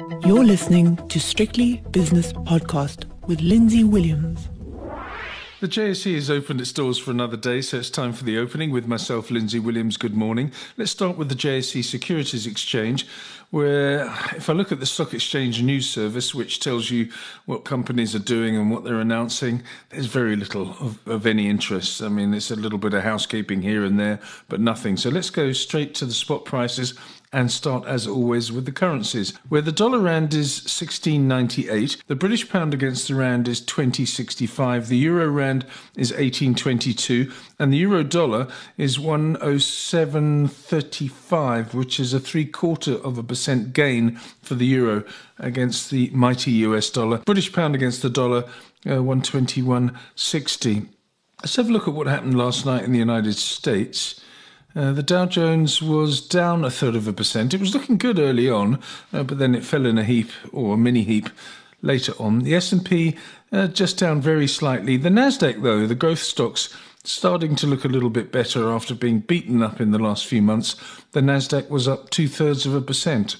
[0.00, 4.48] You're listening to Strictly Business Podcast with Lindsay Williams.
[5.60, 8.70] The JSE has opened its doors for another day, so it's time for the opening
[8.70, 9.98] with myself, Lindsay Williams.
[9.98, 10.52] Good morning.
[10.78, 13.06] Let's start with the JSE Securities Exchange,
[13.50, 17.10] where if I look at the Stock Exchange News Service, which tells you
[17.44, 22.00] what companies are doing and what they're announcing, there's very little of, of any interest.
[22.00, 24.96] I mean, it's a little bit of housekeeping here and there, but nothing.
[24.96, 26.94] So let's go straight to the spot prices
[27.32, 29.36] and start as always with the currencies.
[29.48, 34.96] Where the dollar rand is 1698 the british pound against the rand is 2065 the
[34.96, 35.64] euro rand
[35.96, 43.22] is 1822 and the euro dollar is 10735 which is a three quarter of a
[43.22, 45.04] percent gain for the euro
[45.38, 47.18] against the mighty us dollar.
[47.18, 48.44] British pound against the dollar
[48.86, 50.86] uh, 121.60
[51.42, 54.20] let's have a look at what happened last night in the united states
[54.76, 57.54] uh, the Dow Jones was down a third of a percent.
[57.54, 58.78] It was looking good early on,
[59.12, 61.28] uh, but then it fell in a heap or a mini heap
[61.82, 62.40] later on.
[62.40, 63.16] The S&P
[63.52, 64.96] uh, just down very slightly.
[64.96, 69.20] The Nasdaq though, the growth stocks starting to look a little bit better after being
[69.20, 70.76] beaten up in the last few months.
[71.12, 73.36] The Nasdaq was up two thirds of a percent.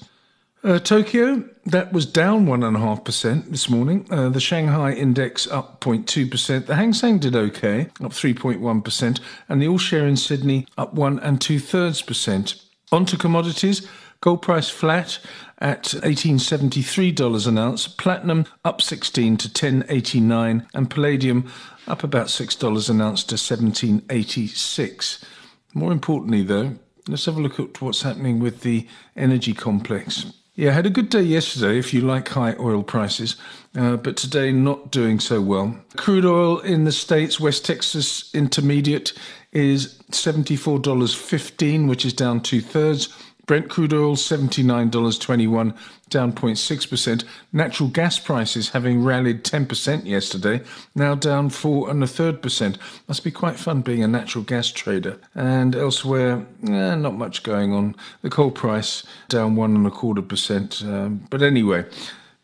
[0.63, 4.05] Uh, Tokyo, that was down 1.5% this morning.
[4.11, 6.67] Uh, the Shanghai index up 0.2%.
[6.67, 9.19] The Hang Seng did okay, up 3.1%.
[9.49, 12.63] And the all share in Sydney up 1 and 2 thirds percent.
[12.91, 13.87] On to commodities.
[14.21, 15.17] Gold price flat
[15.57, 17.87] at $1873 an ounce.
[17.87, 20.67] Platinum up 16 to 1089.
[20.75, 21.51] And palladium
[21.87, 25.25] up about $6 an ounce to 1786.
[25.73, 26.75] More importantly, though,
[27.07, 30.31] let's have a look at what's happening with the energy complex.
[30.61, 33.35] Yeah, had a good day yesterday if you like high oil prices,
[33.75, 35.75] uh, but today not doing so well.
[35.97, 39.11] Crude oil in the States, West Texas Intermediate,
[39.53, 43.09] is $74.15, which is down two thirds.
[43.51, 45.75] Brent crude oil $79.21,
[46.07, 47.25] down 0.6%.
[47.51, 50.61] Natural gas prices having rallied 10% yesterday,
[50.95, 52.77] now down four and a third percent.
[53.09, 55.19] Must be quite fun being a natural gas trader.
[55.35, 57.97] And elsewhere, eh, not much going on.
[58.21, 60.81] The coal price down one and a quarter percent.
[60.85, 61.83] Um, but anyway,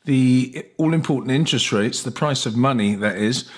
[0.04, 3.50] the all important interest rates, the price of money, that is,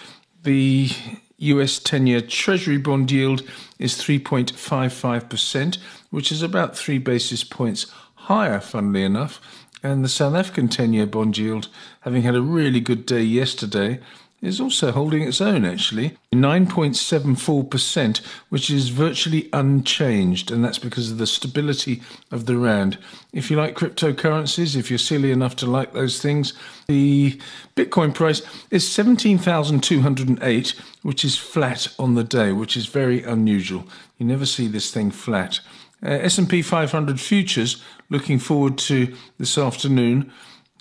[0.43, 0.91] the
[1.39, 3.43] US 10 year Treasury bond yield
[3.79, 5.77] is 3.55%,
[6.09, 9.41] which is about three basis points higher, funnily enough.
[9.81, 11.69] And the South African 10 year bond yield,
[12.01, 13.99] having had a really good day yesterday,
[14.41, 16.17] is also holding its own actually.
[16.33, 18.17] 9.74%
[18.49, 22.01] which is virtually unchanged and that's because of the stability
[22.31, 22.97] of the rand.
[23.33, 26.53] If you like cryptocurrencies if you're silly enough to like those things
[26.87, 27.39] the
[27.75, 28.41] bitcoin price
[28.71, 30.69] is 17208
[31.01, 33.85] which is flat on the day which is very unusual.
[34.17, 35.59] You never see this thing flat.
[36.01, 40.31] Uh, S&P 500 futures looking forward to this afternoon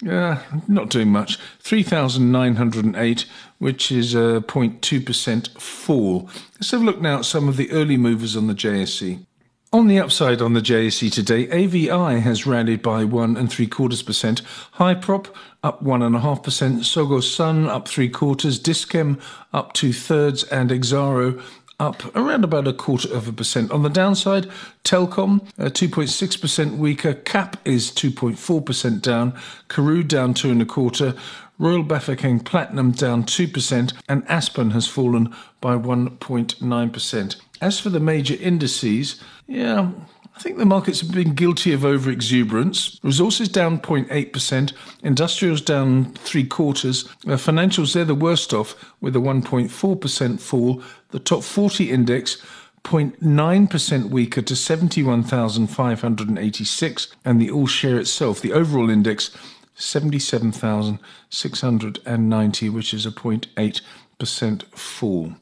[0.03, 1.39] yeah, not doing much.
[1.61, 3.27] 3,908,
[3.59, 6.31] which is a 0.2% fall.
[6.55, 9.25] Let's have a look now at some of the early movers on the JSE.
[9.71, 14.03] On the upside on the JSE today, AVI has rallied by one and three quarters
[14.03, 14.41] percent.
[14.77, 15.27] Hyprop
[15.63, 16.81] up one and a half percent.
[16.81, 18.59] Tsogo Sun up three quarters.
[18.59, 19.21] Dis-Chem
[19.53, 21.43] up two thirds, and Exxaro
[21.81, 23.71] up around about a quarter of a percent.
[23.71, 24.51] On the downside,
[24.85, 27.15] Telkom, uh, 2.6% weaker.
[27.15, 29.33] CAP is 2.4% down.
[29.69, 31.15] Karoo down two and a quarter.
[31.59, 37.37] Royal Bafokeng Platinum down 2%, and Aspen has fallen by 1.9%.
[37.61, 39.91] As for the major indices, yeah,
[40.39, 43.01] I think the markets have been guilty of over exuberance.
[43.03, 44.73] Resources down 0.8%,
[45.03, 50.81] industrials down three quarters, uh, financials, they're the worst off with a 1.4% fall.
[51.11, 52.41] The top 40 index
[52.85, 59.37] 0.9% weaker to 71,586, and the all share itself, the overall index,
[59.75, 65.33] 77,690, which is a 0.8% fall.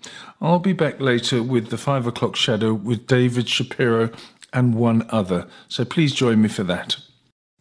[0.41, 4.11] I'll be back later with the 5 o'clock shadow with David Shapiro
[4.53, 6.97] and one other, so please join me for that.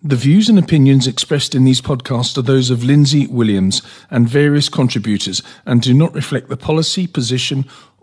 [0.01, 3.81] The views and opinions expressed in these podcasts are those of Lindsay Williams
[4.11, 7.65] and various contributors and do not reflect the policy, position,